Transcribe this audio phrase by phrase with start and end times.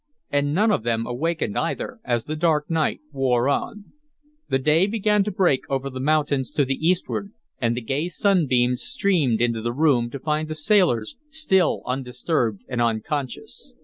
[0.31, 3.93] And none of them awakened either, as the dark night wore on.
[4.49, 7.31] The day began to break over the mountains to the eastward,
[7.61, 12.81] and the gay sunbeams streamed into the room to find the sailors still undisturbed and
[12.81, 13.75] unconscious.